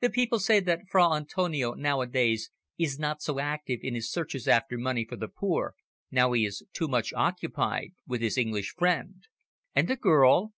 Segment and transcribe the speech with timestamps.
[0.00, 4.78] The people say that Fra Antonio nowadays is not so active in his searches after
[4.78, 5.74] money for the poor
[6.10, 9.24] now he is too much occupied with his English friend."
[9.74, 10.54] "And the girl?"